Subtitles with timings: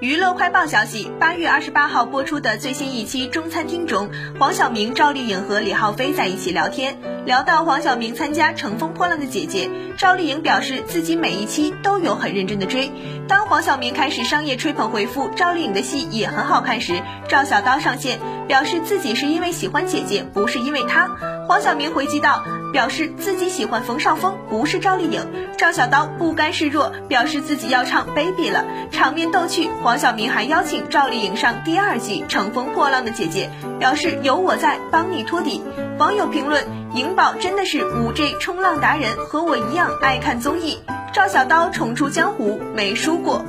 [0.00, 9.68] 娱乐快报消息：八月二十八号播出的最新一期《中餐厅》中，黄晓明、赵丽颖和李浩飞在一起聊天，聊到黄晓明参加《乘风破浪的姐姐》，
[9.98, 12.90] 赵丽颖表示自己每一期都有很认真的追。
[13.28, 21.10] 当黄晓明开始商业吹捧回复赵丽颖的戏也很好看时，赵小刀上线表示自己是因为喜欢姐姐，不是因为她。
[21.46, 22.42] 黄晓明回击道。
[22.72, 25.20] 表示自己喜欢冯绍峰，不是赵丽颖。
[25.56, 29.68] 赵小刀不甘示弱，表示自己要唱 Baby 了，场面逗趣。
[29.82, 35.62] 黄晓明还邀请赵丽颖上第二季《乘风破浪的姐姐》，表示有我在，帮你托底。
[35.98, 36.64] 网友评论：
[36.94, 40.78] 颖宝真的是五 G 冲浪达人，和我一样爱看综艺。
[41.12, 43.44] 赵小刀重出江湖，没输过。